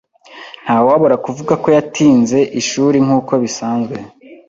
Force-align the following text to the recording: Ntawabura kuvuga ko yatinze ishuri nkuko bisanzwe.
Ntawabura 0.63 1.15
kuvuga 1.25 1.53
ko 1.63 1.67
yatinze 1.75 2.39
ishuri 2.61 2.97
nkuko 3.05 3.31
bisanzwe. 3.43 3.95